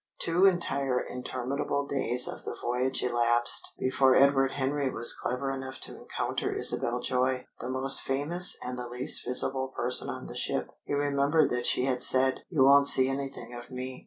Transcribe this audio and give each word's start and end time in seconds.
Two 0.19 0.45
entire 0.47 0.99
interminable 0.99 1.85
days 1.85 2.27
of 2.27 2.43
the 2.43 2.55
voyage 2.59 3.03
elapsed 3.03 3.75
before 3.77 4.15
Edward 4.15 4.53
Henry 4.53 4.89
was 4.89 5.13
clever 5.13 5.51
enough 5.53 5.77
to 5.81 5.95
encounter 5.95 6.51
Isabel 6.51 7.01
Joy 7.01 7.45
the 7.59 7.69
most 7.69 8.01
famous 8.01 8.57
and 8.63 8.79
the 8.79 8.87
least 8.89 9.23
visible 9.23 9.67
person 9.67 10.09
on 10.09 10.25
the 10.25 10.33
ship. 10.35 10.71
He 10.85 10.93
remembered 10.95 11.51
that 11.51 11.67
she 11.67 11.85
had 11.85 12.01
said: 12.01 12.39
"You 12.49 12.63
won't 12.63 12.87
see 12.87 13.09
anything 13.09 13.53
of 13.53 13.69
me." 13.69 13.99